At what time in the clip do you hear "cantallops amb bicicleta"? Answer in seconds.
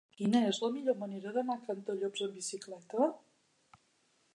1.69-3.15